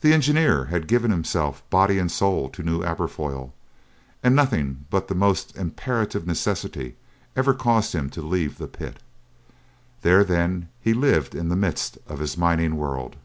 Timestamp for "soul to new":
2.10-2.82